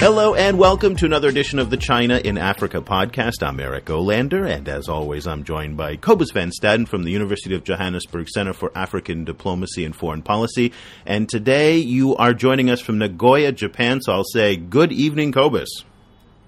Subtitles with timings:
[0.00, 3.42] Hello and welcome to another edition of the China in Africa podcast.
[3.42, 7.52] I'm Eric Olander, and as always, I'm joined by Cobus Van Staden from the University
[7.56, 10.72] of Johannesburg Center for African Diplomacy and Foreign Policy.
[11.04, 15.82] And today you are joining us from Nagoya, Japan, so I'll say good evening, Cobus.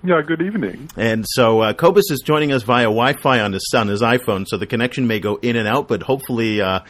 [0.03, 0.89] Yeah, good evening.
[0.97, 4.57] And so uh, Cobus is joining us via Wi-Fi on his on his iPhone, so
[4.57, 6.81] the connection may go in and out, but hopefully uh,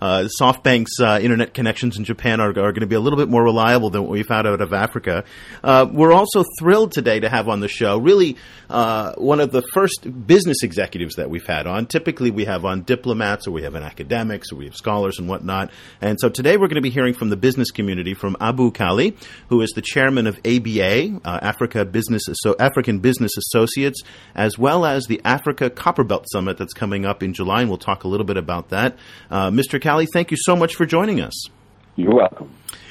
[0.00, 3.28] uh, SoftBank's uh, internet connections in Japan are, are going to be a little bit
[3.28, 5.24] more reliable than what we've had out of Africa.
[5.64, 8.36] Uh, we're also thrilled today to have on the show really
[8.68, 11.86] uh, one of the first business executives that we've had on.
[11.86, 15.28] Typically, we have on diplomats or we have an academics or we have scholars and
[15.28, 15.72] whatnot.
[16.00, 19.16] And so today we're going to be hearing from the business community from Abou Kalley,
[19.48, 24.02] who is the chairman of ABA, Africa Business so African Business Associates,
[24.34, 28.04] as well as the Africa Copperbelt Summit that's coming up in July, and we'll talk
[28.04, 28.96] a little bit about that.
[29.30, 29.80] Uh, Mr.
[29.80, 31.48] Kalley, thank you so much for joining us.
[31.96, 32.50] You're welcome.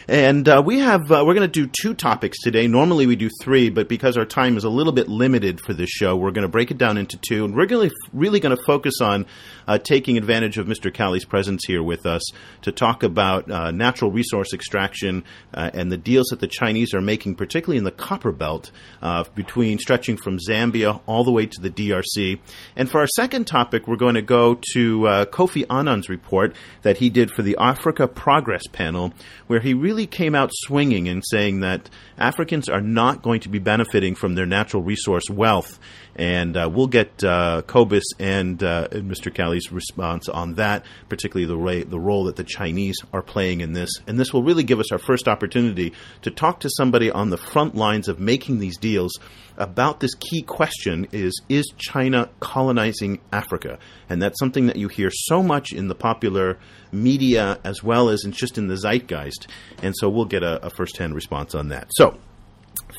[0.09, 2.65] And uh, we have uh, we're going to do two topics today.
[2.65, 5.91] Normally we do three, but because our time is a little bit limited for this
[5.91, 7.45] show, we're going to break it down into two.
[7.45, 9.27] And we're really really going to focus on
[9.67, 10.91] uh, taking advantage of Mr.
[10.91, 12.23] Kalley's presence here with us
[12.63, 17.01] to talk about uh, natural resource extraction uh, and the deals that the Chinese are
[17.01, 18.71] making, particularly in the copper belt,
[19.03, 22.39] uh, between stretching from Zambia all the way to the DRC.
[22.75, 27.11] And for our second topic, we're going to go to Kofi Annan's report that he
[27.11, 29.13] did for the Africa Progress Panel,
[29.45, 33.49] where he really really came out swinging and saying that Africans are not going to
[33.49, 35.77] be benefiting from their natural resource wealth.
[36.15, 39.33] And uh, we'll get uh, Cobus and, uh, Mr.
[39.33, 43.89] Kalley's response on that, particularly the, the role that the Chinese are playing in this.
[44.07, 45.91] And this will really give us our first opportunity
[46.21, 49.19] to talk to somebody on the front lines of making these deals
[49.59, 53.77] about this key question is is China colonizing Africa?
[54.09, 56.57] And that's something that you hear so much in the popular
[56.91, 59.47] media as well as in just in the zeitgeist.
[59.83, 61.89] And so we'll get a, a first-hand response on that.
[61.91, 62.17] So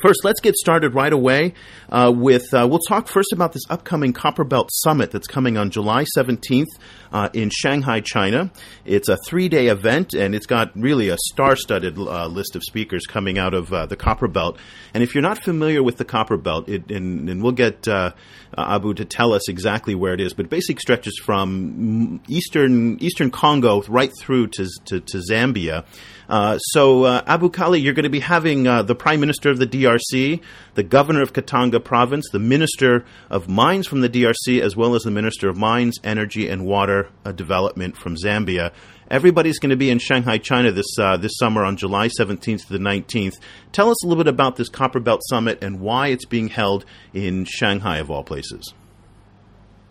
[0.01, 1.53] First, let's get started right away
[1.89, 2.51] uh, with.
[2.51, 6.65] Uh, we'll talk first about this upcoming Copperbelt Summit that's coming on July 17th
[7.11, 8.51] uh, in Shanghai, China.
[8.83, 12.63] It's a three day event, and it's got really a star studded uh, list of
[12.63, 14.57] speakers coming out of uh, the Copperbelt.
[14.95, 18.13] And if you're not familiar with the Copperbelt, it, and, and we'll get uh,
[18.57, 23.83] Abou to tell us exactly where it is, but basically stretches from eastern eastern Congo
[23.83, 25.85] right through to, to, to Zambia.
[26.31, 29.57] Uh, so, uh, Abou Kalley, you're going to be having uh, the Prime Minister of
[29.59, 30.41] the DRC,
[30.75, 35.01] the Governor of Katanga Province, the Minister of Mines from the DRC, as well as
[35.01, 38.71] the Minister of Mines, Energy, and Water uh, Development from Zambia.
[39.09, 42.71] Everybody's going to be in Shanghai, China this uh, this summer on July 17th to
[42.71, 43.33] the 19th.
[43.73, 47.43] Tell us a little bit about this Copperbelt Summit and why it's being held in
[47.43, 48.73] Shanghai, of all places.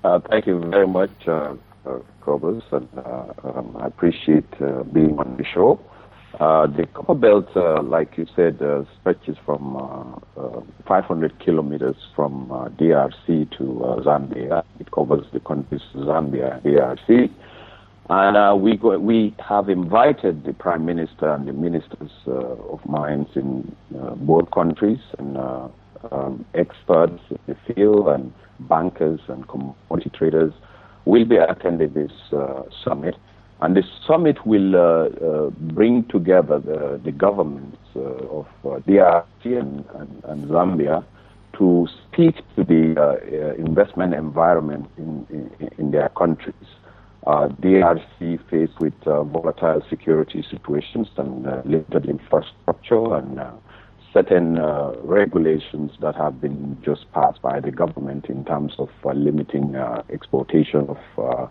[0.02, 1.54] thank you very much, uh,
[2.22, 2.88] Cobus, and
[3.44, 4.50] um, I appreciate
[4.90, 5.78] being on the show.
[6.38, 11.96] Uh, the copper belt, uh, like you said, uh, stretches from uh, uh, 500 kilometers
[12.14, 13.64] from uh, DRC to
[14.04, 14.62] Zambia.
[14.78, 17.30] It covers the countries Zambia and DRC.
[18.10, 23.76] And we go, we have invited the prime minister and the ministers of mines in
[24.16, 25.36] both countries and
[26.10, 30.52] um, experts in the field and bankers and commodity traders
[31.04, 32.10] will be attending this
[32.84, 33.14] summit.
[33.62, 39.84] And the summit will uh, uh, bring together the, the governments uh, of DRC and,
[39.94, 41.04] and, and, Zambia
[41.58, 46.54] to speak to the investment environment in, in, in their countries.
[47.26, 53.38] Uh, DRC faced with uh, volatile security situations and uh, limited infrastructure and
[54.14, 54.58] certain
[55.04, 59.76] regulations that have been just passed by the government in terms of limiting
[60.08, 61.46] exportation of uh,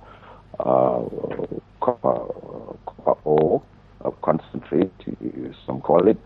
[1.80, 2.26] copper,
[4.06, 4.92] uh, concentrate,
[5.66, 6.18] some call it.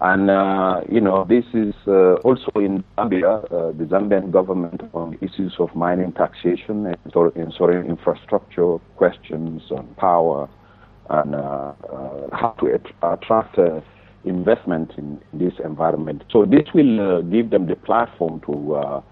[0.00, 5.16] And, uh, you know, this is uh, also in Zambia, uh, the Zambian government on
[5.22, 10.50] issues of mining taxation and soil infrastructure questions on power
[11.08, 11.72] and uh,
[12.32, 13.58] how to attract
[14.24, 16.24] investment in, in, this environment.
[16.30, 19.02] So this will give them the platform to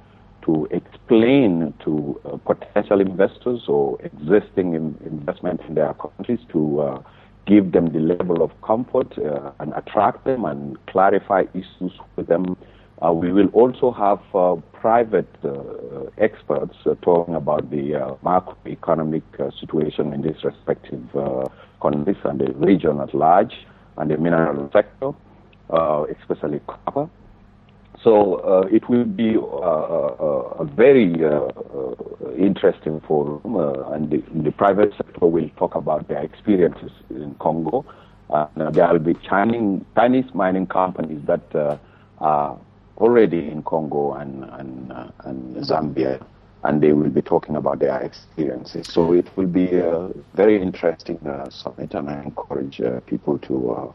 [0.44, 7.02] to explain to uh, potential investors or existing in investment in their countries to uh,
[7.46, 12.56] give them the level of comfort uh, and attract them and clarify issues with them.
[13.04, 15.50] Uh, we will also have uh, private uh,
[16.18, 19.22] experts talking about the macroeconomic
[19.60, 21.02] situation in these respective
[21.82, 23.66] countries and the region at large
[23.98, 25.10] and the mineral sector,
[26.18, 27.08] especially copper.
[28.04, 31.14] So uh, it will be uh, uh, a very
[32.38, 33.56] interesting forum,
[33.94, 37.82] and the, the, private sector will talk about their experiences in Congo.
[38.56, 41.78] there will be Chinese, Chinese mining companies that
[42.18, 42.58] are
[42.98, 44.92] already in Congo and and,
[45.24, 46.22] and Zambia,
[46.64, 48.86] and they will be talking about their experiences.
[48.92, 53.94] So it will be a very interesting uh, summit, and I encourage uh, people to.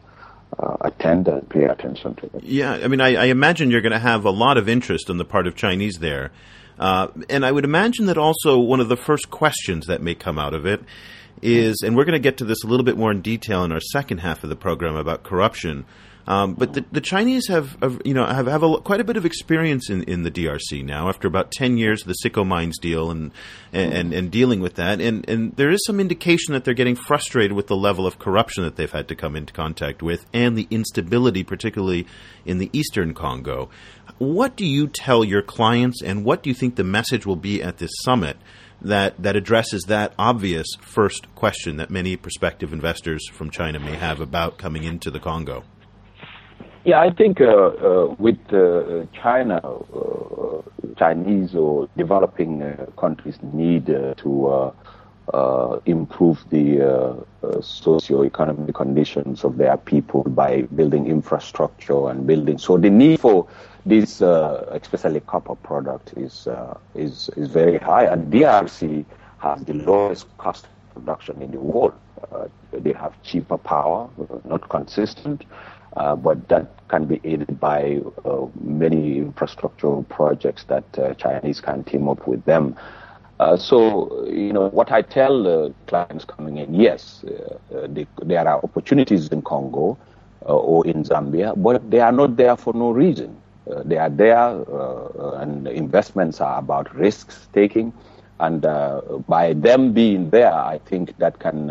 [0.58, 2.42] Uh, attend and pay attention to it.
[2.42, 5.16] Yeah, I mean, I, I imagine you're going to have a lot of interest on
[5.16, 6.32] the part of Chinese there.
[6.78, 10.38] Uh, and I would imagine that also one of the first questions that may come
[10.38, 10.82] out of it
[11.42, 13.72] is, and we're going to get to this a little bit more in detail in
[13.72, 15.84] our second half of the program about corruption.
[16.26, 19.16] Um, but the, the Chinese have, have, you know, have, have a, quite a bit
[19.16, 21.08] of experience in, in the DRC now.
[21.08, 23.32] After about ten years, of the Sicomines deal and,
[23.72, 27.52] and and dealing with that, and and there is some indication that they're getting frustrated
[27.52, 30.68] with the level of corruption that they've had to come into contact with, and the
[30.70, 32.06] instability, particularly
[32.44, 33.70] in the eastern Congo.
[34.18, 37.62] What do you tell your clients, and what do you think the message will be
[37.62, 38.36] at this summit?
[38.82, 44.20] that, that addresses that obvious first question that many prospective investors from China may have
[44.20, 45.64] about coming into the Congo?
[46.82, 50.62] Yeah, I think uh, uh, with uh, China, uh,
[50.96, 54.72] Chinese or developing uh, countries need uh, to
[55.84, 57.24] improve the
[57.60, 62.56] socio-economic conditions of their people by building infrastructure and building.
[62.56, 63.46] So the need for
[63.84, 66.48] this, especially copper product, is
[66.94, 69.04] is is very high, and DRC
[69.38, 71.92] has the lowest cost production in the world.
[72.72, 74.08] they have cheaper power,
[74.44, 75.44] not consistent
[75.96, 81.82] uh, but that can be aided by uh, many infrastructural projects that uh, Chinese can
[81.84, 82.76] team up with them.
[83.40, 88.62] Uh, so, you know, what I tell clients coming in, yes, uh, they, there are
[88.62, 89.98] opportunities in Congo
[90.42, 93.36] or in Zambia, but they are not there for no reason.
[93.84, 94.64] they are there,
[95.40, 97.92] and investments are about risks taking.
[98.40, 98.62] And
[99.26, 101.70] by them being there, I think that can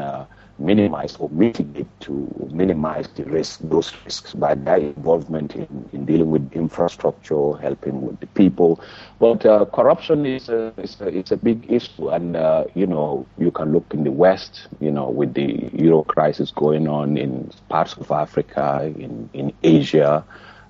[0.59, 6.29] minimize or mitigate to minimize the risk, those risks by their involvement in, in dealing
[6.29, 8.79] with infrastructure, helping with the people.
[9.19, 13.51] But uh, corruption is a, is a, a big issue, and uh, you know you
[13.51, 17.93] can look in the West, you know, with the Euro crisis going on in parts
[17.93, 20.23] of Africa, in in Asia.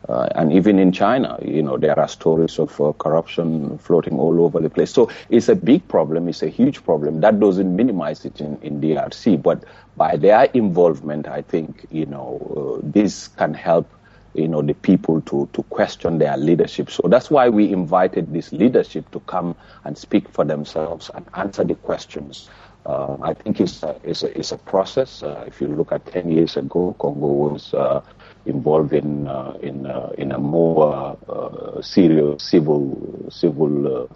[0.07, 4.41] Uh, and even in China, you know, there are stories of uh, corruption floating all
[4.41, 4.91] over the place.
[4.91, 6.29] So it's a big problem.
[6.29, 7.21] It's a huge problem.
[7.21, 9.65] That doesn't minimize it in, in DRC, but
[9.97, 13.89] by their involvement, I think, you know, uh, this can help,
[14.33, 16.89] you know, the people to, to question their leadership.
[16.89, 21.65] So that's why we invited this leadership to come and speak for themselves and answer
[21.65, 22.49] the questions.
[22.85, 25.21] Uh, I think it's a, it's a, it's a process.
[25.21, 28.01] Uh, if you look at 10 years ago, Congo was uh,
[28.45, 34.09] involved in uh, in uh, in a more uh, serious civil civil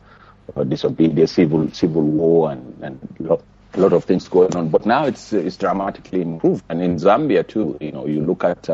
[0.67, 3.41] disobedience, civil civil war, and and lot,
[3.75, 4.69] lot of things going on.
[4.69, 7.77] But now it's it's dramatically improved, and in Zambia too.
[7.79, 8.69] You know, you look at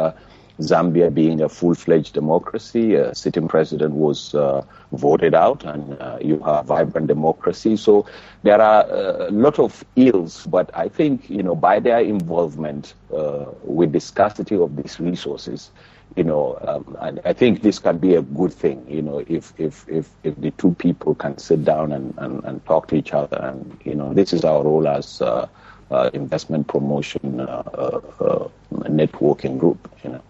[0.59, 6.39] Zambia being a full-fledged democracy, a sitting president was uh, voted out, and uh, you
[6.39, 7.77] have vibrant democracy.
[7.77, 8.05] So
[8.43, 12.93] there are uh, a lot of ills, but I think you know by their involvement
[13.13, 15.71] uh, with the scarcity of these resources,
[16.15, 18.85] you know, um, I, I, think this can be a good thing.
[18.89, 22.65] You know, if if if, if the two people can sit down and, and, and
[22.65, 25.47] talk to each other, and you know, this is our role as uh,
[25.91, 27.47] uh, investment promotion
[28.71, 29.89] networking group.
[30.03, 30.21] You know.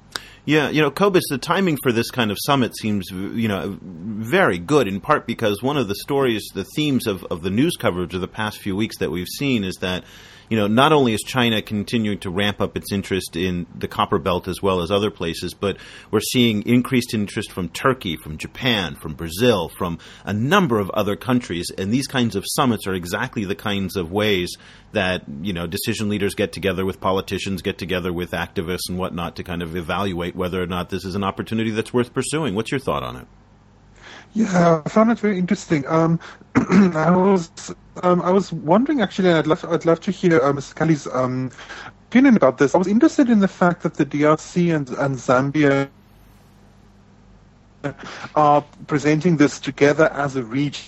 [0.50, 4.58] Yeah, you know, Cobus, the timing for this kind of summit seems, you know, very
[4.58, 4.88] good.
[4.88, 8.22] In part because one of the stories, the themes of, of the news coverage of
[8.22, 10.06] the past few weeks that we've seen is that
[10.50, 14.18] you know, not only is China continuing to ramp up its interest in the copper
[14.18, 15.78] belt as well as other places, but
[16.12, 21.16] we're seeing increased interest from Turkey, from Japan, from Brazil, from a number of other
[21.16, 21.72] countries.
[21.78, 24.58] And these kinds of summits are exactly the kinds of ways
[24.92, 29.36] that, you know, decision leaders get together with politicians, get together with activists and whatnot
[29.36, 32.56] to kind of evaluate whether or not this is an opportunity that's worth pursuing.
[32.56, 33.28] What's your thought on it?
[34.34, 35.88] Yeah, I found it very interesting.
[35.88, 36.20] Um,
[36.56, 40.74] I was um, I was wondering actually, I'd love I'd love to hear uh, Mr.
[40.76, 41.52] Kalley's um,
[42.08, 42.76] opinion about this.
[42.76, 45.90] I was interested in the fact that the DRC and and Zambia
[48.36, 50.84] are presenting this together as a region.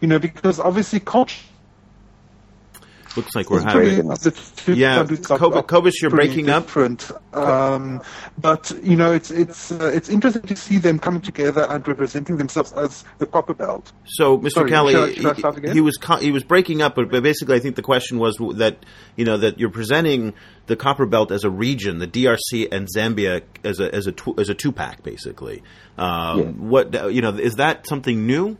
[0.00, 1.42] You know, because obviously culture
[3.16, 4.10] Looks like we're having.
[4.66, 7.10] Yeah, Cobus, you're breaking different.
[7.32, 7.36] up.
[7.36, 8.02] Um,
[8.38, 12.36] but you know, it's it's uh, it's interesting to see them coming together and representing
[12.36, 13.92] themselves as the copper belt.
[14.06, 14.50] So, Mr.
[14.50, 17.60] Sorry, Kalley, should I, should I he, was he was breaking up, but basically, I
[17.60, 18.78] think the question was that
[19.16, 20.34] you know that you're presenting
[20.66, 24.48] the copper belt as a region, the DRC and Zambia as a as a as
[24.48, 25.62] a two pack, basically.
[25.98, 26.44] Um, yeah.
[26.46, 28.56] What you know is that something new?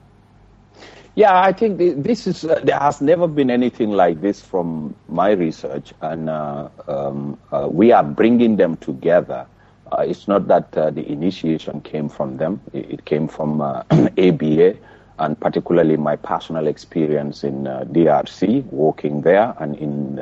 [1.16, 5.30] Yeah, I think this is uh, there has never been anything like this from my
[5.32, 9.46] research, and uh, um, uh, we are bringing them together
[9.92, 13.60] Uh, it's not that uh, the initiation came from them, it, it came from
[14.18, 14.76] ABA,
[15.18, 20.16] and particularly my personal experience in DRC, working there, and in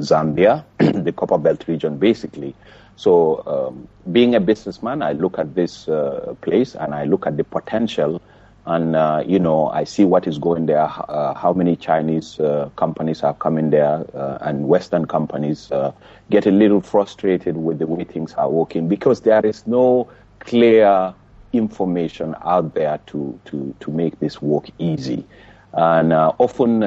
[0.00, 2.54] Zambia, the Copper Belt region, basically.
[2.96, 7.36] So, um, being a businessman, I look at this uh, place and I look at
[7.36, 8.20] the potential,
[8.66, 10.88] and uh, you know, I see what is going there.
[11.08, 15.92] Uh, how many Chinese uh, companies are coming there, uh, and Western companies uh,
[16.30, 21.12] get a little frustrated with the way things are working because there is no clear
[21.52, 25.26] information out there to to to make this work easy.
[25.74, 26.82] And uh, often,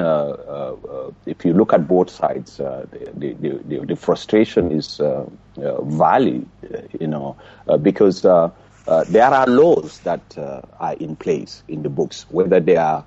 [1.25, 3.33] if you look at both sides, the, the,
[3.67, 5.01] the, the, frustration is
[5.57, 6.47] valid,
[6.99, 7.35] you know,
[7.81, 8.23] because
[9.07, 12.25] there are laws that are in place in the books.
[12.29, 13.05] Whether they are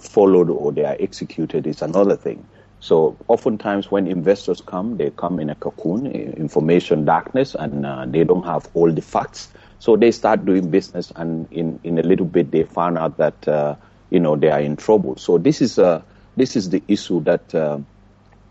[0.00, 2.46] followed or they are executed is another thing.
[2.80, 8.24] So oftentimes when investors come, they come in a cocoon, information darkness, and uh, they
[8.24, 9.52] don't have all the facts.
[9.78, 13.46] So they start doing business, and in, in a little bit they find out that
[13.46, 13.76] uh,
[14.10, 15.16] you know, they are in trouble.
[15.16, 16.02] So this is uh,
[16.36, 17.78] this is the issue that uh,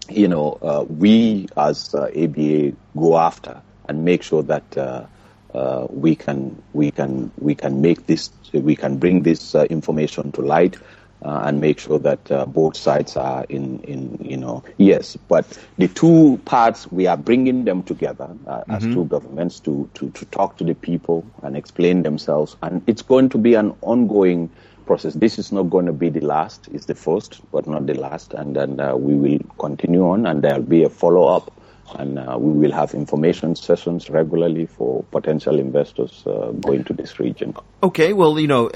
[0.09, 5.09] you know uh, we as ABA uh, go after and make sure that
[5.53, 10.31] uh, uh, we can we can we can make this we can bring this information
[10.31, 10.77] to light.
[11.21, 15.17] and make sure that both sides are in, in, you know, yes.
[15.27, 15.45] But
[15.77, 18.71] the two parts, we are bringing them together mm-hmm.
[18.71, 22.55] as two governments to, to, to talk to the people and explain themselves.
[22.63, 24.49] And it's going to be an ongoing
[24.85, 25.13] process.
[25.13, 26.69] This is not going to be the last.
[26.71, 28.33] It's the first, but not the last.
[28.33, 31.51] And then uh, we will continue on, and there'll be a follow up
[31.97, 37.19] and uh, we will have information sessions regularly for potential investors uh, going to this
[37.19, 37.55] region.
[37.81, 38.69] Okay, well, you know,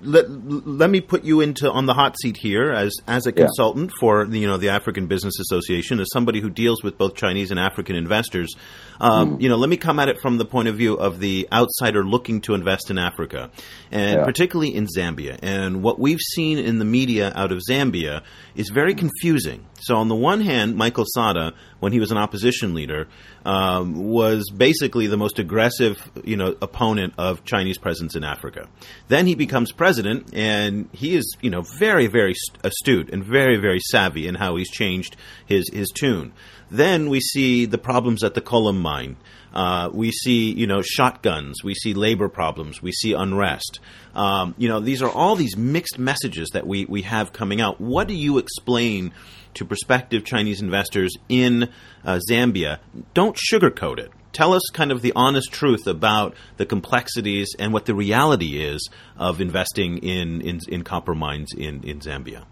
[0.00, 3.90] let, let me put you into on the hot seat here as as a consultant
[3.90, 4.00] yeah.
[4.00, 7.50] for the, you know the African Business Association, as somebody who deals with both Chinese
[7.50, 8.54] and African investors.
[9.00, 9.42] Um, mm.
[9.42, 12.04] You know, let me come at it from the point of view of the outsider
[12.04, 13.50] looking to invest in Africa,
[13.90, 14.24] and yeah.
[14.24, 15.38] particularly in Zambia.
[15.42, 18.22] And what we've seen in the media out of Zambia
[18.54, 19.66] is very confusing.
[19.80, 23.08] So, on the one hand, Michael Sata, when he was an opposition leader,
[23.48, 28.68] um, was basically the most aggressive, you know, opponent of Chinese presence in Africa.
[29.08, 33.80] Then he becomes president, and he is, you know, very, very astute and very, very
[33.80, 36.34] savvy in how he's changed his his tune.
[36.70, 39.16] Then we see the problems at the Collum mine.
[39.54, 41.64] Uh, we see, you know, shotguns.
[41.64, 42.82] We see labor problems.
[42.82, 43.80] We see unrest.
[44.14, 47.80] Um, you know, these are all these mixed messages that we, we have coming out.
[47.80, 49.14] What do you explain
[49.54, 51.68] to prospective Chinese investors in
[52.04, 52.78] uh, Zambia?
[53.14, 54.10] Don't sugarcoat it.
[54.32, 58.88] Tell us kind of the honest truth about the complexities and what the reality is
[59.16, 62.44] of investing in, in, in copper mines in, in Zambia.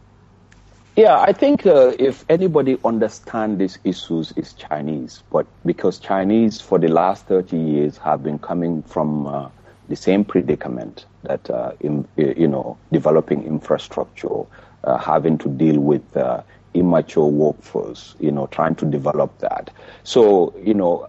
[0.97, 5.23] Yeah, I think uh, if anybody understands these issues, is Chinese.
[5.31, 9.51] But because Chinese for the last 30 years have been coming from uh,
[9.89, 14.45] the same predicament that, uh, in, you know, developing infrastructure,
[14.85, 16.43] uh, having to deal with uh,
[16.79, 19.71] immature workforce, you know, trying to develop that.
[20.05, 21.07] So, you know,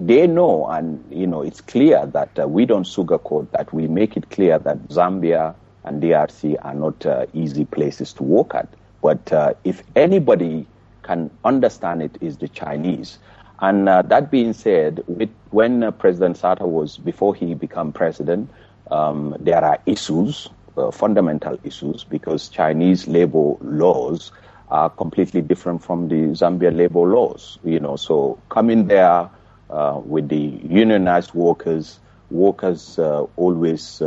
[0.00, 3.72] they know, and, you know, it's clear that uh, we don't sugarcoat that.
[3.72, 8.68] We make it clear that Zambia and DRC are not easy places to work at
[9.02, 10.66] but uh, if anybody
[11.02, 13.18] can understand it, is the Chinese.
[13.60, 18.50] And uh, that being said, with, when uh, President Sata was before he became president,
[18.90, 24.32] um, there are issues, uh, fundamental issues, because Chinese labor laws
[24.70, 27.58] are completely different from the Zambia labor laws.
[27.64, 29.28] You know, so coming there
[29.70, 31.98] uh, with the unionized workers,
[32.30, 34.00] workers uh, always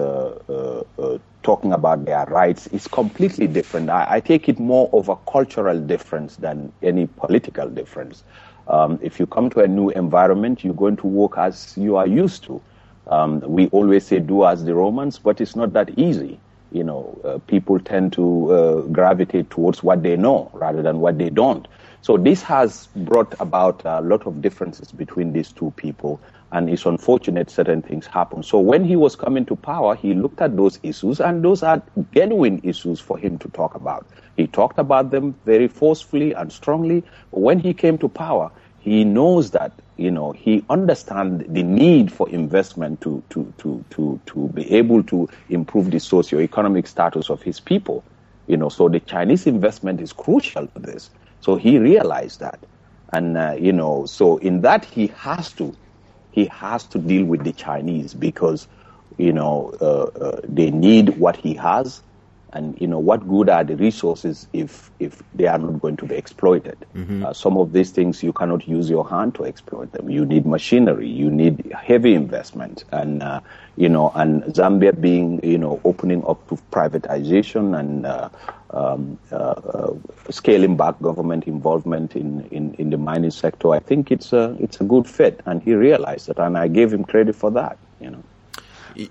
[1.43, 3.89] talking about their rights is completely different.
[3.89, 8.23] I, I, take it more of a cultural difference than any political difference.
[8.67, 12.07] Um, if you come to a new environment, you're going to work as you are
[12.07, 12.61] used to.
[13.07, 16.39] Um, we always say do as the Romans, but it's not that easy.
[16.73, 21.17] You know, uh, people tend to uh, gravitate towards what they know rather than what
[21.17, 21.67] they don't.
[22.01, 26.19] So this has brought about a lot of differences between these two people
[26.53, 28.43] and it's unfortunate certain things happen.
[28.43, 31.81] So when he was coming to power, he looked at those issues, and those are
[32.13, 34.05] genuine issues for him to talk about.
[34.37, 37.03] He talked about them very forcefully and strongly.
[37.31, 42.29] When he came to power, he knows that you know he understands the need for
[42.29, 47.59] investment to to to to to be able to improve the socio-economic status of his
[47.59, 48.03] people.
[48.47, 51.09] You know, so the Chinese investment is crucial to this.
[51.39, 52.65] So he realized that,
[53.13, 55.75] and uh, you know, so in that he has to
[56.31, 58.67] he has to deal with the Chinese because,
[59.17, 62.01] you know, uh, uh, they need what he has
[62.53, 66.05] And you know, what good are the resources if if they are not going to
[66.05, 66.77] be exploited?
[66.95, 67.25] Mm-hmm.
[67.25, 70.09] Uh, some of these things you cannot use your hand to exploit them.
[70.09, 73.41] You need machinery, you need heavy investment, and uh,
[73.75, 78.29] you know, and Zambia being you know opening up to privatization and uh,
[78.69, 79.93] um, uh, uh,
[80.29, 84.79] scaling back government involvement in, in, in the mining sector, I think it's a it's
[84.79, 87.77] a good fit, and he realized that, and I gave him credit for that.
[87.99, 88.23] You know.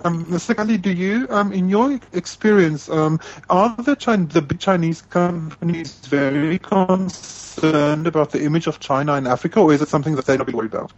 [0.05, 0.55] Um, Mr.
[0.55, 3.21] Kalley, do you, um, in your experience, um,
[3.51, 9.27] are the, China, the big Chinese companies very concerned about the image of China in
[9.27, 10.93] Africa, or is it something that they're not be worried about?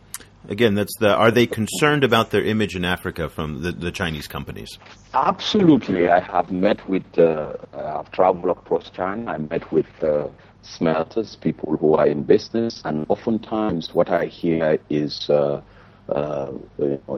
[0.48, 1.14] Again, that's the.
[1.14, 4.78] Are they concerned about their image in Africa from the, the Chinese companies?
[5.14, 6.10] Absolutely.
[6.10, 7.18] I have met with.
[7.18, 9.32] Uh, I've traveled across China.
[9.32, 10.28] I met with uh,
[10.60, 15.30] smelters, people who are in business, and oftentimes what I hear is.
[15.30, 15.62] Uh,
[16.08, 16.52] uh,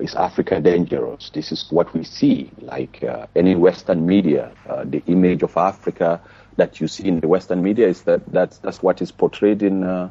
[0.00, 1.30] is Africa dangerous?
[1.30, 2.50] This is what we see.
[2.60, 6.20] Like uh, any Western media, uh, the image of Africa
[6.56, 9.84] that you see in the Western media is that that's that's what is portrayed in
[9.84, 10.10] uh,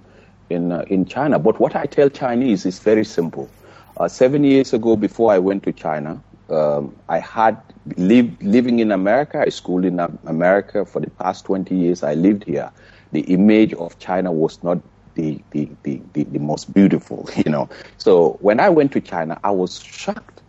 [0.50, 1.40] in uh, in China.
[1.40, 3.50] But what I tell Chinese is very simple.
[3.98, 7.58] Uh, seven years ago, before I went to China, um, I had
[7.98, 9.42] lived living in America.
[9.46, 12.04] I schooled in America for the past 20 years.
[12.04, 12.72] I lived here.
[13.14, 14.80] The image of China was not
[15.16, 17.70] the, the, the, the, the most beautiful, you know.
[17.98, 20.44] So when I went to China, I was shocked,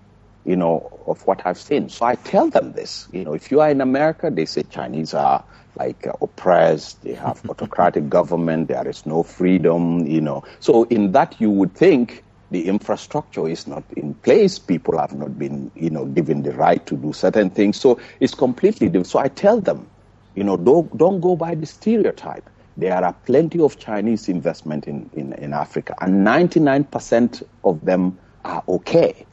[0.45, 1.89] you know, of what I've seen.
[1.89, 5.15] So I tell them this, you know, if you are in America, they say Chinese
[5.15, 5.45] are
[5.77, 10.45] like oppressed, they have autocratic government, there is no freedom, you know.
[10.61, 15.39] So in that you would think the infrastructure is not in place, people have not
[15.39, 17.81] been, you know, given the right to do certain things.
[17.81, 19.09] So it's completely different.
[19.09, 19.91] So I tell them,
[20.35, 25.11] you know, don't, don't go by the stereotype there are plenty of Chinese investment in,
[25.15, 29.27] in, in Africa, and 99% of them are okay.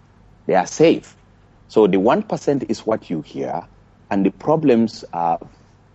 [0.46, 1.16] They are safe.
[1.68, 3.66] So the 1% is what you hear,
[4.10, 5.40] and the problems are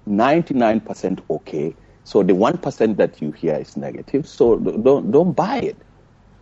[0.09, 1.75] 99% okay.
[2.05, 4.26] So the 1% that you hear is negative.
[4.26, 5.76] So don't, don't buy it,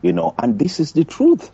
[0.02, 1.50] you know, and this is the truth.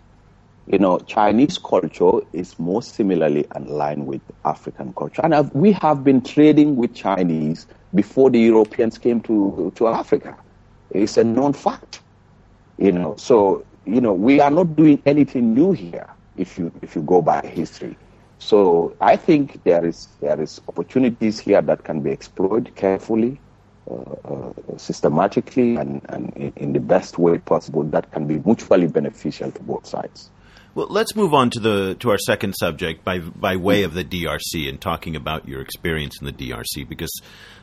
[0.66, 5.22] You know, Chinese culture is more similarly aligned with African culture.
[5.24, 10.36] And we have been trading with Chinese before the Europeans came to, to Africa.
[10.90, 12.00] It's a known fact.
[12.78, 16.96] You know, so, you know, we are not doing anything new here if you, if
[16.96, 17.96] you go by history.
[18.38, 23.40] So I think there is, there is opportunities here that can be explored carefully,
[23.88, 28.88] uh, uh, systematically, and, and in, in the best way possible that can be mutually
[28.88, 30.30] beneficial to both sides.
[30.74, 34.04] Well, let's move on to the to our second subject by by way of the
[34.04, 37.12] DRC and talking about your experience in the DRC because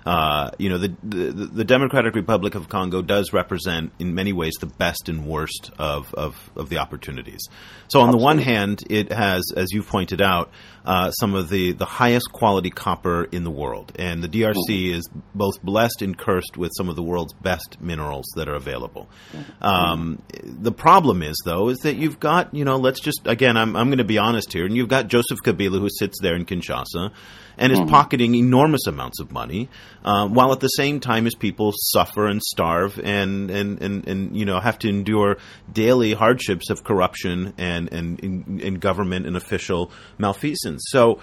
[0.10, 4.54] uh, you know the, the, the Democratic Republic of Congo does represent in many ways
[4.60, 7.42] the best and worst of of, of the opportunities.
[7.88, 8.20] So on Absolutely.
[8.20, 10.52] the one hand, it has, as you pointed out,
[10.86, 14.98] uh, some of the the highest quality copper in the world, and the DRC mm-hmm.
[14.98, 19.10] is both blessed and cursed with some of the world's best minerals that are available.
[19.34, 19.64] Mm-hmm.
[19.64, 23.58] Um, the problem is though is that you've got you know let's let's just again,
[23.58, 26.36] I'm I'm going to be honest here, and you've got Joseph Kabila who sits there
[26.36, 27.12] in Kinshasa
[27.60, 27.90] and is mm-hmm.
[27.90, 29.70] pocketing enormous amounts of money,
[30.04, 34.36] uh, while at the same time his people suffer and starve and and, and, and
[34.36, 35.38] you know have to endure
[35.72, 40.86] daily hardships of corruption and and in, in government and official malfeasance.
[40.88, 41.20] So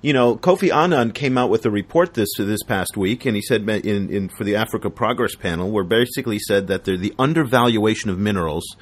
[0.00, 3.42] you know, Kofi Annan came out with a report this this past week, and he
[3.42, 8.18] said in, in for the Africa Progress Panel, where basically said that the undervaluation of
[8.18, 8.76] minerals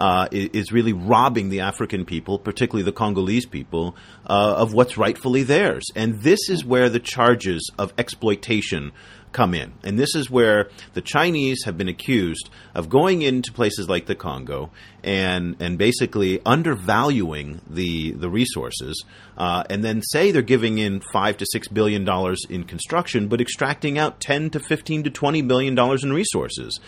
[0.00, 3.94] uh, is really robbing the African people, particularly the Congolese people,
[4.26, 5.84] uh, of what's rightfully theirs.
[5.94, 8.92] And this is where the charges of exploitation
[9.32, 9.72] come in.
[9.84, 14.14] And this is where the Chinese have been accused of going into places like the
[14.14, 14.70] Congo
[15.04, 19.04] and and basically undervaluing the the resources,
[19.38, 23.40] uh, and then say they're giving in five to six billion dollars in construction, but
[23.40, 26.80] extracting out ten to fifteen to twenty billion dollars in resources.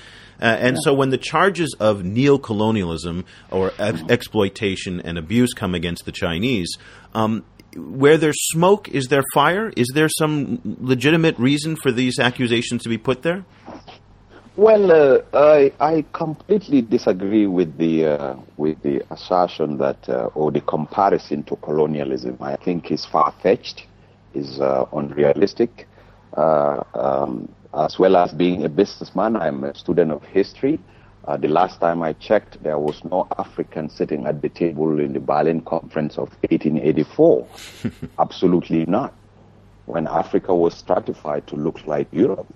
[0.43, 0.81] Uh, and yeah.
[0.83, 6.77] so when the charges of neo-colonialism or ex- exploitation and abuse come against the Chinese,
[7.15, 7.45] um,
[7.77, 9.73] where there's smoke, is there fire?
[9.77, 13.45] Is there some legitimate reason for these accusations to be put there?
[14.57, 20.51] Well, uh, I, I completely disagree with the uh, with the assertion that uh, or
[20.51, 22.37] the comparison to colonialism.
[22.39, 23.87] I think is far fetched,
[24.35, 25.89] is uh, unrealistic.
[26.37, 30.79] Uh, um, as well as being a businessman, I'm a student of history.
[31.25, 35.13] Uh, the last time I checked, there was no African sitting at the table in
[35.13, 37.47] the Berlin Conference of 1884.
[38.19, 39.15] Absolutely not.
[39.87, 42.47] When Africa was stratified to look like Europe.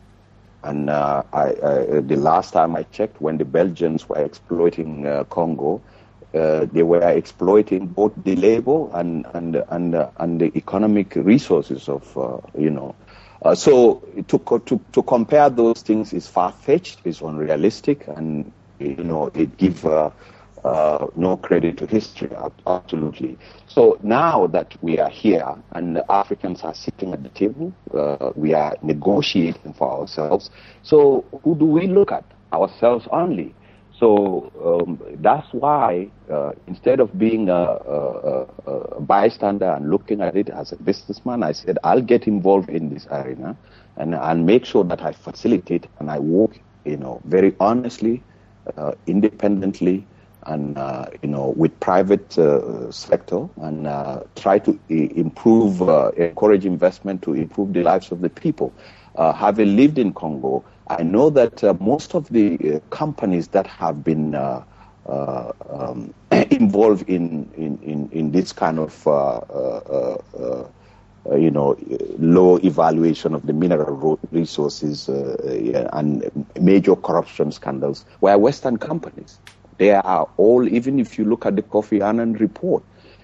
[0.65, 5.25] And uh, I, uh, the last time I checked, when the Belgians were exploiting uh,
[5.25, 5.81] Congo,
[6.35, 11.89] uh, they were exploiting both the labor and and and uh, and the economic resources
[11.89, 12.95] of uh, you know.
[13.43, 18.97] Uh, so to, to to compare those things is far fetched, is unrealistic, and you
[19.05, 20.11] know it gives uh,
[20.65, 22.31] uh, no credit to history.
[22.67, 23.39] Absolutely.
[23.69, 27.73] So now that we are here and the Africans are sitting at the table,
[28.35, 30.51] we are negotiating for ourselves.
[30.83, 32.25] So who do we look at?
[32.53, 33.55] Ourselves only.
[33.99, 40.37] So um, that's why uh, instead of being a, a, a, bystander and looking at
[40.37, 43.57] it as a businessman, I said I'll get involved in this arena
[43.97, 48.23] and I'll make sure that I facilitate and I work, you know, very honestly,
[48.77, 50.07] uh, independently,
[50.47, 56.65] and uh, you know, with private uh, sector and uh, try to improve, uh, encourage
[56.65, 58.73] investment to improve the lives of the people.
[59.17, 64.05] having lived in Congo, I know that uh, most of the uh, companies that have
[64.05, 64.65] been uh,
[65.07, 66.15] uh um,
[66.51, 70.69] involved in, in, in, in, this kind of, uh, uh,
[71.37, 71.77] you know,
[72.19, 79.39] low evaluation of the mineral resources and major corruption scandals were Western companies.
[79.79, 82.83] They are all, even if you look at the Kofi Annan report,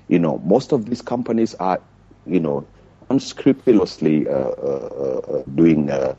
[0.08, 1.80] you know, most of these companies are,
[2.26, 2.66] you know,
[3.10, 4.24] unscrupulously
[5.54, 6.14] doing uh,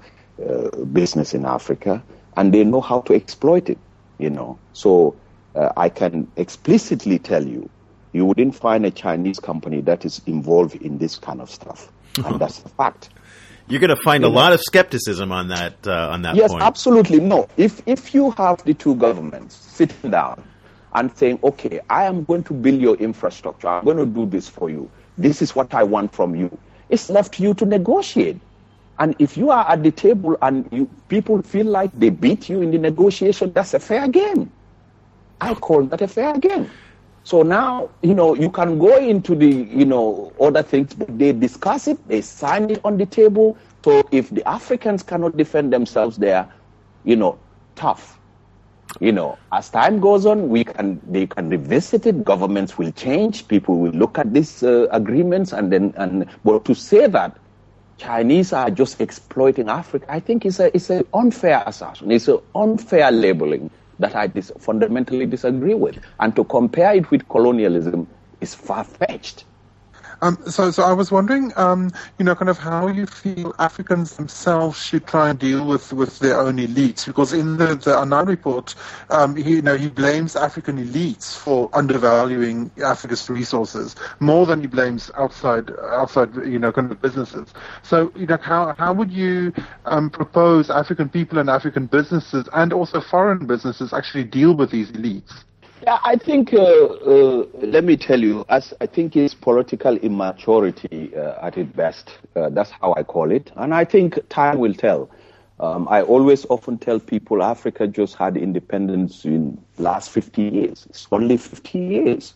[0.92, 2.04] business in Africa,
[2.36, 3.78] and they know how to exploit it.
[4.20, 5.16] You know, so
[5.56, 7.70] uh, I can explicitly tell you,
[8.14, 11.92] you wouldn't find a Chinese company that is involved in this kind of stuff,
[12.24, 13.10] and that's the fact.
[13.68, 16.64] You're going to find a lot of skepticism on that uh, on that yes, point.
[16.64, 17.20] absolutely.
[17.22, 20.44] No, if if you have the two governments sitting down
[20.94, 24.50] and saying, okay, I am going to build your infrastructure, I'm going to do this
[24.50, 24.92] for you.
[25.18, 26.58] This is what I want from you.
[26.90, 28.40] It's left to you to negotiate.
[29.00, 32.62] And if you are at the table and you, people feel like they beat you
[32.62, 34.52] in the negotiation, that's a fair game.
[35.42, 36.70] I call that a fair game.
[37.24, 41.32] So now, you know, you can go into the, you know, other things, but they
[41.32, 43.58] discuss it, they sign it on the table.
[43.84, 46.52] So if the Africans cannot defend themselves, they are,
[47.04, 47.40] you know,
[47.76, 48.20] tough.
[49.00, 52.24] You know, as time goes on, we can they can revisit it.
[52.24, 53.48] Governments will change.
[53.48, 57.40] People will look at these uh, agreements, and then and but to say that
[58.04, 60.06] Chinese are just exploiting Africa.
[60.10, 62.12] I think it's a it's an unfair assertion.
[62.12, 65.98] It's an unfair labeling that I dis- fundamentally disagree with.
[66.20, 68.08] And to compare it with colonialism
[68.42, 69.46] is far fetched.
[70.24, 74.16] Um, so, so I was wondering, um, you know, kind of how you feel Africans
[74.16, 78.28] themselves should try and deal with, with their own elites, because in the, the Annan
[78.28, 78.74] report,
[79.10, 84.68] um, he, you know, he blames African elites for undervaluing Africa's resources more than he
[84.68, 87.54] blames outside, outside, you know, kind of businesses.
[87.82, 89.52] So, you know, how how would you
[89.84, 94.90] um, propose African people and African businesses and also foreign businesses actually deal with these
[94.94, 95.44] elites?
[95.86, 101.14] Yeah, I think, uh, uh, let me tell you, as I think it's political immaturity
[101.14, 102.20] uh, at its best.
[102.38, 103.52] Uh, that's how I call it.
[103.58, 105.10] And I think time will tell.
[105.60, 110.88] Um, I always often tell people Africa just had independence in last 50 years.
[110.90, 112.34] It's only 50 years.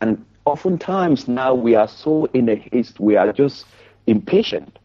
[0.00, 3.66] And oftentimes now we are so in a haste, we are just
[4.06, 4.78] impatient.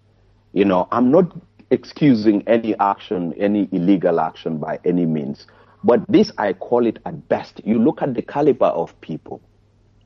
[0.53, 1.31] You know, I'm not
[1.69, 5.45] excusing any action, any illegal action by any means.
[5.83, 7.61] But this, I call it at best.
[7.65, 9.41] You look at the caliber of people,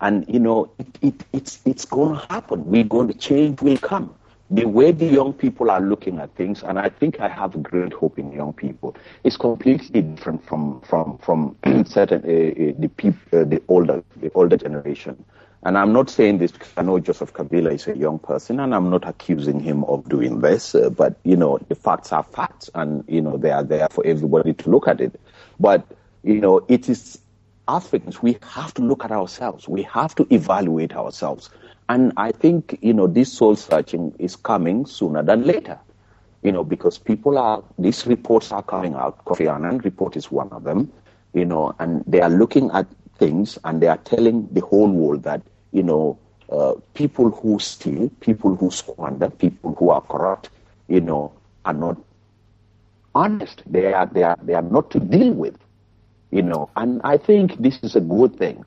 [0.02, 2.66] and you know, it, it, it's it's going to happen.
[2.66, 3.62] We're going to change.
[3.62, 4.16] Will come.
[4.50, 7.92] The way the young people are looking at things, and I think I have great
[7.92, 13.40] hope in young people, is completely different from from from certain uh, uh, the people,
[13.40, 15.24] uh, the older the older generation.
[15.64, 18.74] And I'm not saying this because I know Joseph Kabila is a young person, and
[18.74, 20.74] I'm not accusing him of doing this.
[20.76, 24.06] Uh, but you know, the facts are facts, and you know they are there for
[24.06, 25.20] everybody to look at it.
[25.60, 25.86] But,
[26.24, 27.20] you know, it is
[27.68, 29.68] Africans, we have to look at ourselves.
[29.68, 31.50] We have to evaluate ourselves.
[31.90, 35.80] And I think, you know, this soul searching is coming sooner than later.
[36.44, 39.24] You know, because people are, these reports are coming out.
[39.26, 40.92] Kofi Annan report is one of them,
[41.34, 45.24] you know, and they are looking at things and they are telling the whole world
[45.24, 45.42] that,
[45.72, 46.18] you know,
[46.52, 50.50] uh, people who steal, people who squander, people who are corrupt,
[50.88, 51.34] you know,
[51.66, 51.98] are not
[53.24, 53.64] honest.
[53.66, 55.58] They are, they are, they are not to deal with,
[56.32, 56.70] you know.
[56.76, 58.64] And I think this is a good thing.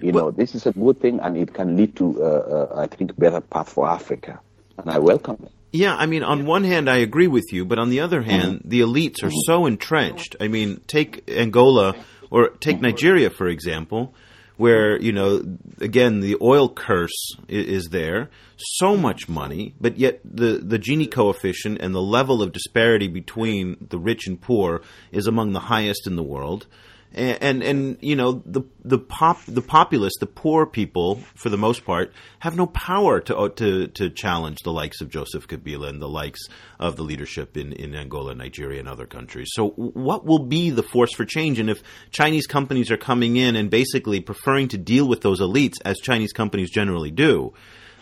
[0.00, 2.80] You well, know, this is a good thing, and it can lead to, uh, uh,
[2.84, 4.40] I think, better path for Africa.
[4.78, 5.52] And I welcome it.
[5.70, 8.58] Yeah, I mean, on one hand, I agree with you, but on the other hand,
[8.58, 8.68] mm-hmm.
[8.68, 9.46] the elites are mm-hmm.
[9.46, 10.36] so entrenched.
[10.40, 11.94] I mean, take Angola
[12.30, 12.86] or take mm-hmm.
[12.86, 14.14] Nigeria, for example
[14.62, 15.42] where you know
[15.80, 18.30] again the oil curse is, is, there.
[18.56, 23.76] So much money but yet the the gini coefficient and the level of disparity between
[23.80, 26.68] the rich and poor is among the highest in the world
[27.14, 31.56] and, and and, you know the the pop the populace, the poor people, for the
[31.56, 35.88] most part, have no power to uh, to to challenge the likes of Joseph Kabila
[35.88, 36.40] and the likes
[36.78, 39.48] of the leadership in in Angola, Nigeria, and other countries.
[39.52, 41.58] So, what will be the force for change?
[41.58, 45.74] And if Chinese companies are coming in and basically preferring to deal with those elites,
[45.84, 47.52] as Chinese companies generally do,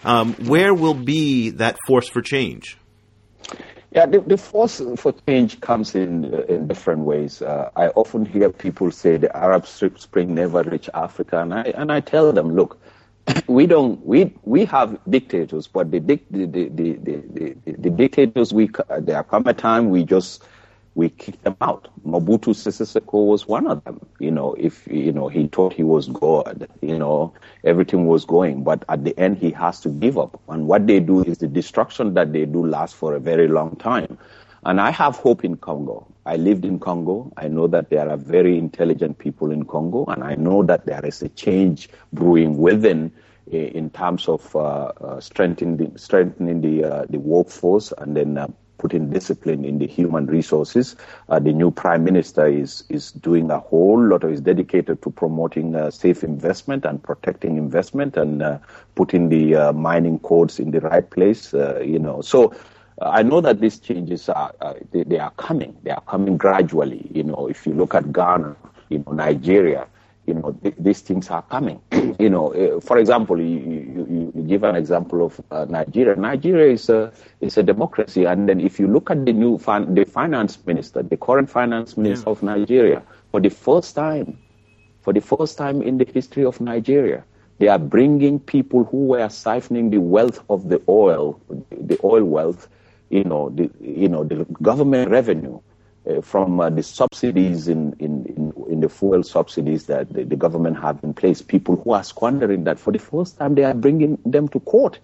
[0.04, 2.76] um, where will be that force for change?
[3.92, 7.42] Yeah, the, the force for change comes in uh, in different ways.
[7.42, 11.90] Uh, I often hear people say the Arab Spring never reached Africa, and I and
[11.90, 12.80] I tell them, look,
[13.48, 16.94] we don't we we have dictators, but the the the the, the,
[17.66, 20.44] the, the dictators we there come a time we just
[21.00, 21.88] we kicked them out.
[22.06, 24.06] Mobutu Sese Seko was one of them.
[24.18, 27.32] You know, if you know he thought he was God, you know,
[27.64, 30.38] everything was going, but at the end he has to give up.
[30.48, 33.76] And what they do is the destruction that they do lasts for a very long
[33.76, 34.18] time.
[34.66, 36.06] And I have hope in Congo.
[36.26, 37.32] I lived in Congo.
[37.38, 41.04] I know that there are very intelligent people in Congo, and I know that there
[41.06, 43.10] is a change brewing within
[43.50, 48.36] eh, in terms of uh, uh, strengthening the, strengthening the uh, the workforce and then
[48.80, 50.96] uh, putting discipline in the human resources.
[51.28, 55.10] Uh, the new prime minister is is doing a whole lot of is dedicated to
[55.10, 58.58] promoting uh, safe investment and protecting investment and uh,
[58.94, 61.54] putting the uh, mining codes in the right place.
[61.54, 62.52] Uh, you know, so.
[63.02, 64.52] Uh, I know that these changes are
[64.92, 65.74] they, they are coming.
[65.84, 67.10] They are coming gradually.
[67.14, 68.54] You know, if you look at Ghana,
[68.90, 69.86] you know, Nigeria,
[70.30, 71.80] you know, th- these things are coming.
[72.20, 73.58] you know, uh, for example, you,
[73.96, 76.14] you, you, give an example of uh, Nigeria.
[76.14, 79.92] Nigeria is a is a democracy, and then if you look at the new fin-
[79.94, 82.32] the finance minister, the current finance minister yeah.
[82.32, 84.38] of Nigeria, for the first time,
[85.00, 87.24] for the first time in the history of Nigeria,
[87.58, 91.40] they are bringing people who were siphoning the wealth of the oil,
[91.70, 92.68] the oil wealth,
[93.10, 95.58] you know, the you know the government revenue
[96.08, 100.36] uh, from uh, the subsidies in, in, in, in, the fuel subsidies that the, the,
[100.36, 103.74] government have in place, people who are squandering that for the first time, they are
[103.74, 104.98] bringing them to court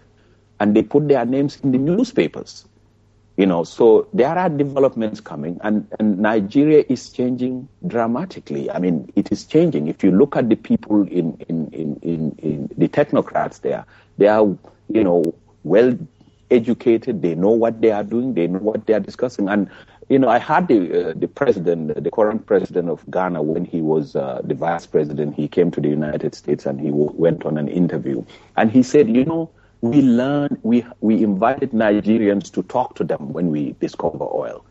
[0.59, 2.65] and they put their names in the newspapers.
[3.37, 8.71] You know, so there are developments coming and, and Nigeria is changing dramatically.
[8.71, 9.89] I mean, it is changing.
[9.89, 13.85] If you look at the people in, in, in, in, in the technocrats there,
[14.17, 14.47] they are,
[14.89, 15.99] you know, well
[16.51, 17.23] educated.
[17.23, 18.35] They know what they are doing.
[18.35, 19.49] They know what they are discussing.
[19.49, 19.69] And
[20.09, 23.81] you know, I had the uh, the president, the current president of Ghana, when he
[23.81, 25.35] was uh, the vice president.
[25.35, 28.25] He came to the United States and he w- went on an interview,
[28.57, 33.33] and he said, you know, we learned, we we invited Nigerians to talk to them
[33.33, 34.65] when we discover oil,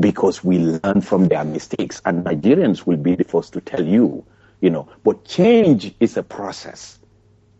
[0.00, 4.24] because we learn from their mistakes, and Nigerians will be the first to tell you,
[4.60, 4.88] you know.
[5.04, 6.98] But change is a process.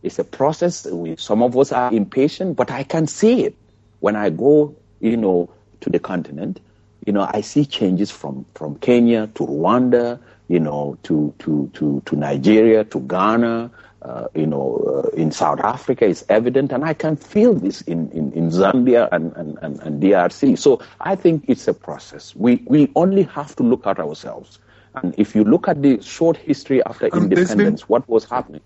[0.03, 0.85] It's a process.
[0.85, 3.55] We, some of us are impatient, but I can see it
[4.01, 5.49] when I go, you know,
[5.81, 6.61] to the continent
[7.07, 12.03] you know, I see changes from, from Kenya to Rwanda, you know, to, to, to,
[12.05, 13.71] to Nigeria, to Ghana,
[14.03, 18.11] uh, you know, uh, in South Africa is evident, and I can feel this in,
[18.11, 20.59] in, in Zambia and, and, and, and, DRC.
[20.59, 22.37] So I think it's a process.
[22.37, 24.59] We, we only have to look at ourselves.
[24.95, 27.89] And if you look at the short history after um, independence, been...
[27.89, 28.61] what was happening?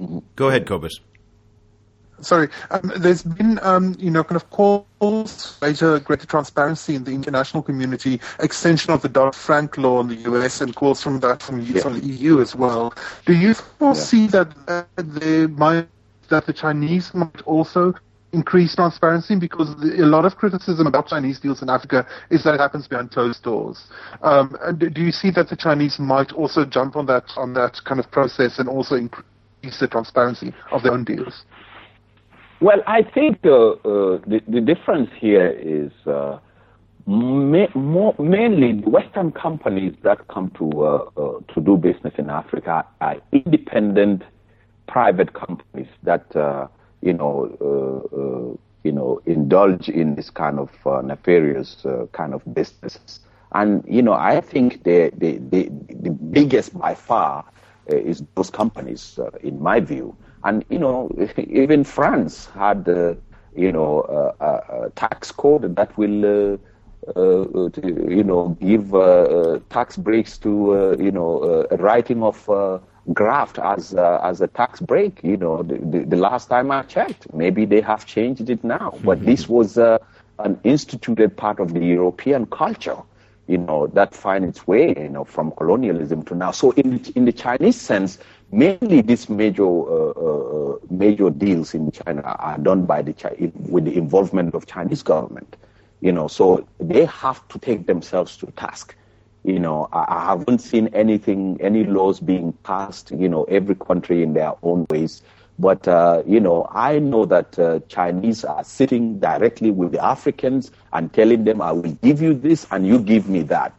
[0.00, 0.18] Mm-hmm.
[0.36, 1.00] Go ahead, Cobus
[2.22, 7.04] sorry, um, there's been, um, you know, kind of calls for greater, greater transparency in
[7.04, 11.42] the international community, extension of the Dodd-Frank law in the US, and calls from that
[11.42, 11.80] from, yeah.
[11.80, 12.94] from the EU as well.
[13.26, 14.44] Do you foresee yeah.
[14.44, 15.88] that uh, might,
[16.28, 17.94] that the Chinese might also
[18.32, 22.60] increase transparency because a lot of criticism about Chinese deals in Africa is that it
[22.60, 23.88] happens behind closed doors.
[24.22, 27.98] Um, do you see that the Chinese might also jump on that on that kind
[27.98, 31.44] of process and also increase the transparency of their own deals?
[32.60, 36.38] Well, I think uh, uh, the, the difference here is uh,
[37.06, 42.28] ma- more, mainly the Western companies that come to uh, uh, to do business in
[42.28, 44.24] Africa are independent
[44.88, 46.68] private companies that uh,
[47.00, 50.70] you know you know indulge in this kind of
[51.04, 53.20] nefarious kind of businesses.
[53.52, 55.70] And you know, I think the the, the,
[56.02, 57.42] the biggest by far
[57.86, 60.14] is those companies, in my view.
[60.44, 63.14] And, you know, even France had, uh,
[63.54, 66.56] you know, a, a, tax code that will, uh,
[67.08, 72.48] uh, to, you know, give uh, tax breaks to, you know, a writing of
[73.12, 75.20] graft as as a tax break.
[75.24, 78.98] You know, the, the, the, last time I checked, maybe they have changed it now,
[79.02, 79.26] but mm-hmm.
[79.26, 82.98] this was an instituted part of the European culture.
[83.46, 86.52] You know that find its way, you know, from colonialism to now.
[86.52, 88.18] So in in the Chinese sense,
[88.52, 93.14] mainly these major uh, uh, major deals in China are done by the
[93.68, 95.56] with the involvement of Chinese government.
[96.00, 98.94] You know, so they have to take themselves to task.
[99.44, 103.10] You know, I, I haven't seen anything, any laws being passed.
[103.10, 105.22] You know, every country in their own ways.
[105.58, 110.70] But, uh, you know, I know that uh, Chinese are sitting directly with the Africans
[110.94, 113.74] and telling them, I will give you this and you give me that.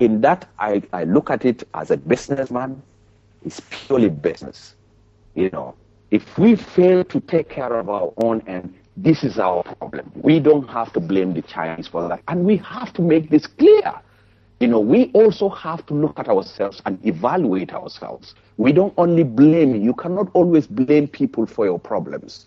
[0.00, 2.82] In that, I, I look at it as a businessman.
[3.44, 4.74] It's purely business.
[5.34, 5.74] You know,
[6.10, 10.10] if we fail to take care of our own and this is our problem.
[10.14, 12.22] We don't have to blame the Chinese for that.
[12.28, 13.92] And we have to make this clear.
[14.60, 18.34] You know, we also have to look at ourselves and evaluate ourselves.
[18.56, 19.74] We don't only blame.
[19.82, 22.46] You cannot always blame people for your problems.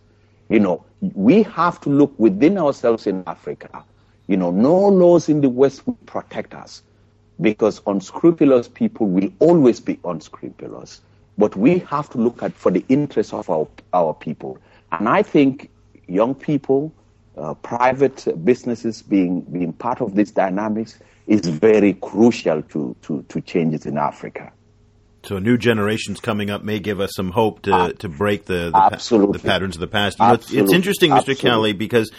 [0.49, 3.83] You know, we have to look within ourselves in Africa.
[4.27, 6.83] You know, no laws in the West will protect us
[7.39, 11.01] because unscrupulous people will always be unscrupulous.
[11.37, 14.57] But we have to look at for the interests of our, our people.
[14.91, 15.69] And I think
[16.07, 16.91] young people,
[17.37, 20.97] uh, private businesses being, being part of these dynamics
[21.27, 24.51] is very crucial to, to, to changes in Africa.
[25.23, 28.65] So new generations coming up may give us some hope to, uh, to break the
[28.65, 30.19] the, pa- the, patterns of the past.
[30.19, 31.17] You know, it's, it's, interesting, Mr.
[31.17, 31.49] Absolutely.
[31.49, 32.11] Kalley, because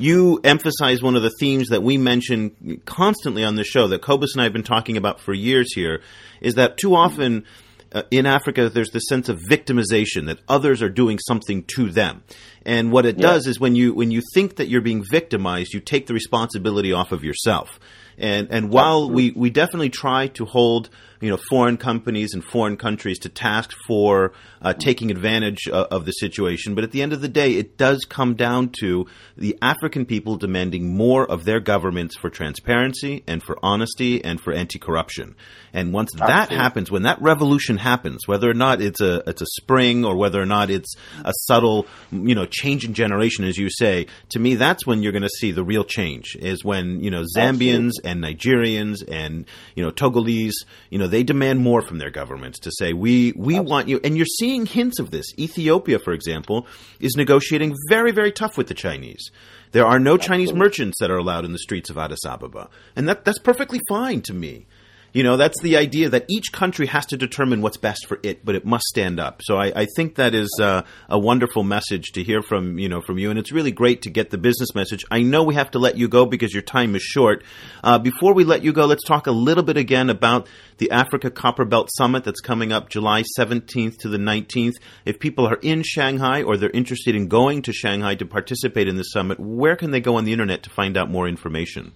[0.00, 4.34] you emphasize one of the themes that we mention constantly on the show that Cobus
[4.34, 6.02] and I have been talking about for years here
[6.40, 7.44] is that too often
[7.92, 12.22] uh, in Africa there's this sense of victimization that others are doing something to them.
[12.64, 13.22] And what it yeah.
[13.22, 16.92] does is when you when you think that you're being victimized, you take the responsibility
[16.92, 17.80] off of yourself.
[18.18, 22.76] And and while we, we definitely try to hold you know foreign companies and foreign
[22.76, 26.74] countries to task for uh, taking advantage uh, of the situation.
[26.74, 29.06] But at the end of the day, it does come down to
[29.36, 34.52] the African people demanding more of their governments for transparency and for honesty and for
[34.52, 35.36] anti-corruption.
[35.72, 36.34] And once Absolutely.
[36.34, 40.16] that happens, when that revolution happens, whether or not it's a it's a spring or
[40.16, 44.38] whether or not it's a subtle you know change in generation, as you say, to
[44.38, 46.36] me that's when you're going to see the real change.
[46.38, 48.10] Is when you know Zambians Absolutely.
[48.10, 52.70] and Nigerians and you know Togolese, you know they demand more from their governments to
[52.78, 53.70] say we we Absolutely.
[53.70, 55.26] want you, and you're seeing hints of this.
[55.38, 56.66] Ethiopia, for example,
[57.00, 59.30] is negotiating very very tough with the Chinese.
[59.72, 60.46] There are no Absolutely.
[60.46, 63.80] Chinese merchants that are allowed in the streets of Addis Ababa, and that that's perfectly
[63.88, 64.66] fine to me.
[65.12, 68.44] You know, that's the idea that each country has to determine what's best for it,
[68.44, 69.42] but it must stand up.
[69.42, 73.00] So I, I think that is uh, a wonderful message to hear from you know
[73.00, 75.04] from you, and it's really great to get the business message.
[75.10, 77.42] I know we have to let you go because your time is short.
[77.82, 81.28] Uh, before we let you go, let's talk a little bit again about the Africa
[81.28, 84.74] Copper Belt Summit that's coming up July 17th to the 19th.
[85.04, 88.94] If people are in Shanghai or they're interested in going to Shanghai to participate in
[88.94, 91.94] the summit, where can they go on the internet to find out more information?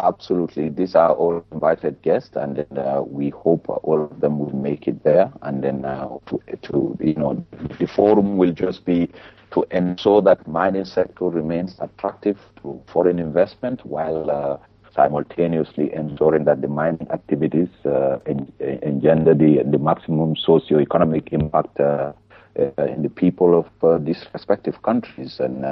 [0.00, 0.68] Absolutely.
[0.68, 4.86] These are all invited guests, and then, uh, we hope all of them will make
[4.86, 5.32] it there.
[5.42, 7.44] And then uh, to, to, you know,
[7.80, 9.10] the forum will just be
[9.50, 14.58] to ensure that mining sector remains attractive to foreign investment while uh,
[14.94, 18.18] simultaneously ensuring that the mining activities uh,
[18.60, 22.12] engender the, the maximum socio-economic impact uh,
[22.58, 25.40] uh, in the people of these respective countries.
[25.40, 25.64] And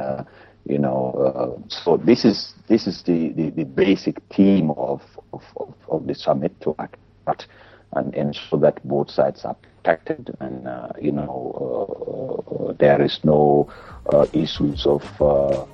[0.68, 5.02] you know, uh, so this is this is the, the, the basic theme of,
[5.32, 5.42] of,
[5.88, 7.46] of, the summit to act
[7.92, 13.70] and ensure that both sides are protected and uh, you know uh, there is no
[14.12, 15.64] uh, issues of uh,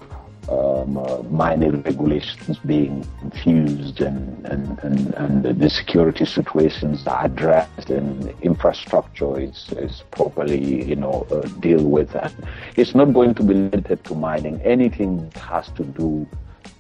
[0.49, 7.91] um, uh, mining regulations being infused and, and, and, and, the security situations are addressed
[7.91, 12.15] and infrastructure is, is properly, you know, uh, deal with.
[12.17, 12.35] And
[12.77, 14.61] it's not going to be limited to mining.
[14.63, 16.27] Anything that has to do,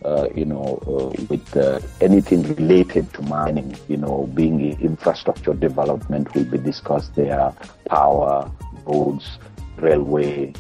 [0.05, 6.35] uh, you know, uh, with uh, anything related to mining, you know, being infrastructure development
[6.35, 7.53] will be discussed there,
[7.89, 8.51] power,
[8.85, 9.39] roads,
[9.77, 10.53] railway,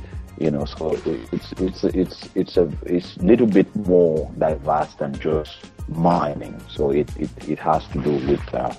[0.43, 5.57] you know so it's it's it's it's a it's little bit more diverse than just
[5.88, 6.61] mining.
[6.68, 8.74] So it it, it has to do with uh,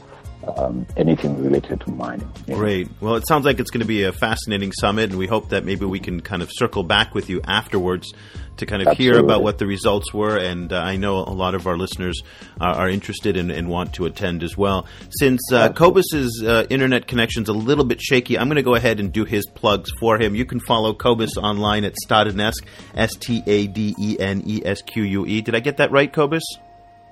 [0.58, 2.30] um, anything related to mining.
[2.46, 2.90] Great.
[3.02, 5.66] Well, it sounds like it's going to be a fascinating summit, and we hope that
[5.66, 8.14] maybe we can kind of circle back with you afterwards
[8.58, 9.16] to kind of Absolutely.
[9.16, 10.38] hear about what the results were.
[10.38, 12.22] And uh, I know a lot of our listeners
[12.60, 14.86] are, are interested and, and, want to attend as well.
[15.10, 19.00] Since uh, Cobus's uh, internet connection's a little bit shaky, I'm going to go ahead
[19.00, 20.36] and do his plugs for him.
[20.36, 24.82] You can follow Cobus online at Stadenesque, S T A D E N E S
[24.82, 25.42] Q U E.
[25.42, 26.44] Did I get that right, Cobus?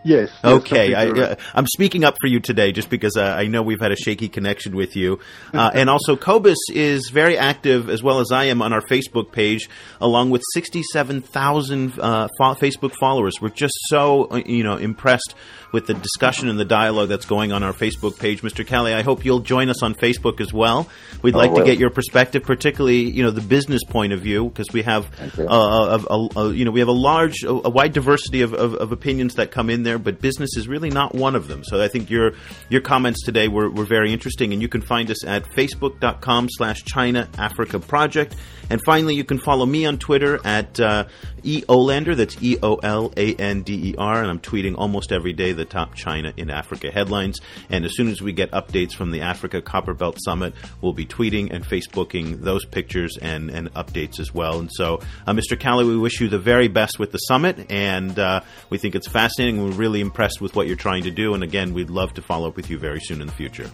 [0.03, 0.29] Yes.
[0.43, 3.79] Okay, I, am uh, speaking up for you today, just because uh, I know we've
[3.79, 5.19] had a shaky connection with you,
[5.53, 9.31] uh, and also Cobus is very active as well as I am on our Facebook
[9.31, 13.35] page, along with 67,000 uh, fo- Facebook followers.
[13.39, 15.35] We're just so uh, you know impressed
[15.71, 18.41] with the discussion and the dialogue that's going on our Facebook page.
[18.41, 18.65] Mr.
[18.65, 20.89] Kalley, I hope you'll join us on Facebook as well.
[21.21, 24.71] We'd like to get your perspective, particularly you know the business point of view, because
[24.73, 28.41] we have uh, a, a, a, you know we have a large, a, wide diversity
[28.41, 31.47] of, of, of, opinions that come in there, but business is really not one of
[31.47, 31.63] them.
[31.63, 32.33] So I think your
[32.69, 37.29] your comments today were, were very interesting, and you can find us at facebook.com/slash China
[37.37, 38.35] Africa Project.
[38.71, 41.05] And finally, you can follow me on Twitter at uh,
[41.43, 42.15] eolander.
[42.15, 45.51] That's E O L A N D E R, and I'm tweeting almost every day
[45.51, 47.41] the top China in Africa headlines.
[47.69, 51.51] And as soon as we get updates from the Africa Copperbelt Summit, we'll be tweeting
[51.51, 54.59] and Facebooking those pictures and, and updates as well.
[54.59, 55.59] And so, uh, Mr.
[55.59, 59.09] Kalley, we wish you the very best with the summit, and uh, we think it's
[59.09, 59.61] fascinating.
[59.61, 62.47] We're really impressed with what you're trying to do, and again, we'd love to follow
[62.47, 63.69] up with you very soon in the future.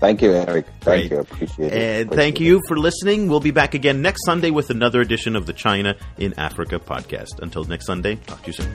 [0.00, 0.66] Thank you, Eric.
[0.80, 1.10] Thank Great.
[1.10, 1.18] you.
[1.18, 1.72] Appreciate it.
[1.72, 3.28] And Appreciate thank you for listening.
[3.28, 7.38] We'll be back again next Sunday with another edition of the China in Africa podcast.
[7.40, 8.74] Until next Sunday, talk to you soon.